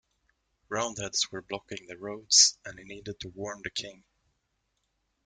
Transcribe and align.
Roundheads 0.67 1.31
were 1.31 1.43
blocking 1.43 1.85
the 1.85 1.95
roads 1.95 2.57
and 2.65 2.79
he 2.79 2.85
needed 2.85 3.19
to 3.19 3.29
warn 3.29 3.61
the 3.63 3.69
King. 3.69 4.03